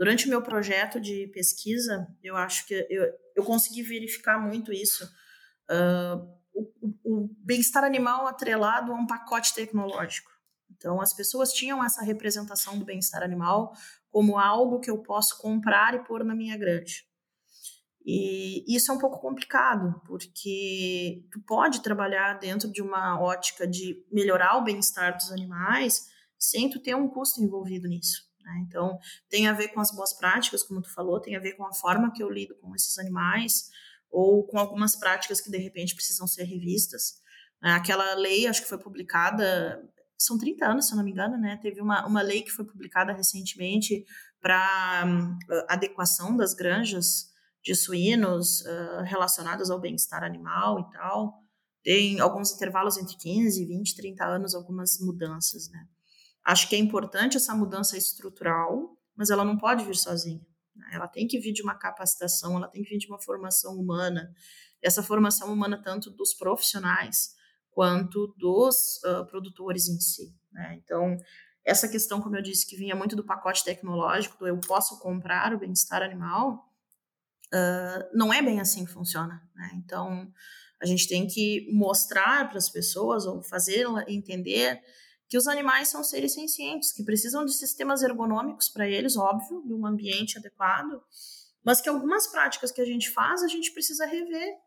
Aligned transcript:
Durante 0.00 0.24
o 0.24 0.30
meu 0.30 0.40
projeto 0.40 0.98
de 0.98 1.26
pesquisa, 1.26 2.08
eu 2.22 2.34
acho 2.34 2.66
que 2.66 2.72
eu, 2.88 3.12
eu 3.36 3.44
consegui 3.44 3.82
verificar 3.82 4.40
muito 4.40 4.72
isso. 4.72 5.04
Uh, 5.70 6.26
o, 6.54 6.94
o 7.04 7.36
bem-estar 7.44 7.84
animal 7.84 8.26
atrelado 8.26 8.92
a 8.92 8.94
um 8.94 9.06
pacote 9.06 9.54
tecnológico. 9.54 10.30
Então, 10.70 11.02
as 11.02 11.12
pessoas 11.12 11.52
tinham 11.52 11.84
essa 11.84 12.02
representação 12.02 12.78
do 12.78 12.84
bem-estar 12.86 13.22
animal 13.22 13.74
como 14.10 14.38
algo 14.38 14.80
que 14.80 14.90
eu 14.90 15.02
posso 15.02 15.36
comprar 15.36 15.92
e 15.94 16.02
pôr 16.02 16.24
na 16.24 16.34
minha 16.34 16.56
grande. 16.56 17.04
E 18.02 18.74
isso 18.74 18.90
é 18.90 18.94
um 18.94 18.98
pouco 18.98 19.20
complicado, 19.20 20.00
porque 20.06 21.26
tu 21.30 21.42
pode 21.42 21.82
trabalhar 21.82 22.38
dentro 22.38 22.72
de 22.72 22.80
uma 22.80 23.20
ótica 23.20 23.66
de 23.66 24.02
melhorar 24.10 24.56
o 24.56 24.64
bem-estar 24.64 25.14
dos 25.14 25.30
animais 25.30 26.06
sem 26.38 26.70
tu 26.70 26.80
ter 26.80 26.96
um 26.96 27.06
custo 27.06 27.42
envolvido 27.42 27.86
nisso. 27.86 28.29
Né? 28.42 28.64
Então, 28.66 28.98
tem 29.28 29.46
a 29.46 29.52
ver 29.52 29.68
com 29.68 29.80
as 29.80 29.90
boas 29.90 30.12
práticas, 30.12 30.62
como 30.62 30.82
tu 30.82 30.92
falou, 30.92 31.20
tem 31.20 31.36
a 31.36 31.40
ver 31.40 31.52
com 31.52 31.66
a 31.66 31.72
forma 31.72 32.12
que 32.12 32.22
eu 32.22 32.30
lido 32.30 32.54
com 32.56 32.74
esses 32.74 32.98
animais, 32.98 33.70
ou 34.10 34.46
com 34.46 34.58
algumas 34.58 34.96
práticas 34.96 35.40
que 35.40 35.50
de 35.50 35.58
repente 35.58 35.94
precisam 35.94 36.26
ser 36.26 36.44
revistas. 36.44 37.20
Né? 37.62 37.72
Aquela 37.72 38.14
lei, 38.14 38.46
acho 38.46 38.62
que 38.62 38.68
foi 38.68 38.78
publicada, 38.78 39.80
são 40.18 40.36
30 40.36 40.66
anos, 40.66 40.86
se 40.86 40.92
eu 40.92 40.96
não 40.96 41.04
me 41.04 41.12
engano, 41.12 41.38
né? 41.38 41.58
Teve 41.62 41.80
uma, 41.80 42.06
uma 42.06 42.20
lei 42.20 42.42
que 42.42 42.50
foi 42.50 42.64
publicada 42.64 43.12
recentemente 43.12 44.04
para 44.40 45.04
um, 45.06 45.38
adequação 45.68 46.36
das 46.36 46.52
granjas 46.52 47.30
de 47.62 47.74
suínos 47.74 48.62
uh, 48.62 49.02
relacionadas 49.04 49.70
ao 49.70 49.80
bem-estar 49.80 50.22
animal 50.22 50.80
e 50.80 50.90
tal. 50.92 51.40
Tem 51.82 52.20
alguns 52.20 52.52
intervalos 52.52 52.98
entre 52.98 53.16
15, 53.16 53.64
20, 53.64 53.96
30 53.96 54.24
anos, 54.24 54.54
algumas 54.54 54.98
mudanças, 55.00 55.70
né? 55.70 55.86
Acho 56.44 56.68
que 56.68 56.74
é 56.74 56.78
importante 56.78 57.36
essa 57.36 57.54
mudança 57.54 57.96
estrutural, 57.96 58.96
mas 59.14 59.30
ela 59.30 59.44
não 59.44 59.56
pode 59.56 59.84
vir 59.84 59.96
sozinha. 59.96 60.44
Né? 60.74 60.90
Ela 60.92 61.06
tem 61.06 61.26
que 61.26 61.38
vir 61.38 61.52
de 61.52 61.62
uma 61.62 61.74
capacitação, 61.74 62.56
ela 62.56 62.68
tem 62.68 62.82
que 62.82 62.90
vir 62.90 62.98
de 62.98 63.06
uma 63.06 63.20
formação 63.20 63.76
humana. 63.76 64.32
Essa 64.82 65.02
formação 65.02 65.52
humana, 65.52 65.80
tanto 65.82 66.10
dos 66.10 66.34
profissionais 66.34 67.34
quanto 67.70 68.34
dos 68.38 69.00
uh, 69.04 69.26
produtores 69.26 69.88
em 69.88 70.00
si. 70.00 70.34
Né? 70.52 70.80
Então, 70.82 71.16
essa 71.64 71.88
questão, 71.88 72.20
como 72.20 72.36
eu 72.36 72.42
disse, 72.42 72.66
que 72.66 72.76
vinha 72.76 72.96
muito 72.96 73.14
do 73.14 73.24
pacote 73.24 73.64
tecnológico, 73.64 74.38
do 74.38 74.48
eu 74.48 74.58
posso 74.58 74.98
comprar 74.98 75.54
o 75.54 75.58
bem-estar 75.58 76.02
animal, 76.02 76.68
uh, 77.54 78.08
não 78.12 78.32
é 78.32 78.42
bem 78.42 78.60
assim 78.60 78.84
que 78.84 78.92
funciona. 78.92 79.42
Né? 79.54 79.70
Então, 79.74 80.32
a 80.80 80.86
gente 80.86 81.06
tem 81.06 81.26
que 81.26 81.68
mostrar 81.72 82.48
para 82.48 82.58
as 82.58 82.70
pessoas 82.70 83.26
ou 83.26 83.42
fazer 83.42 83.86
entender 84.08 84.80
que 85.30 85.38
os 85.38 85.46
animais 85.46 85.86
são 85.86 86.02
seres 86.02 86.34
sencientes, 86.34 86.92
que 86.92 87.04
precisam 87.04 87.44
de 87.44 87.54
sistemas 87.54 88.02
ergonômicos 88.02 88.68
para 88.68 88.88
eles, 88.88 89.16
óbvio, 89.16 89.62
de 89.64 89.72
um 89.72 89.86
ambiente 89.86 90.36
adequado, 90.36 91.00
mas 91.64 91.80
que 91.80 91.88
algumas 91.88 92.26
práticas 92.26 92.72
que 92.72 92.80
a 92.80 92.84
gente 92.84 93.08
faz, 93.10 93.44
a 93.44 93.46
gente 93.46 93.70
precisa 93.72 94.04
rever, 94.06 94.58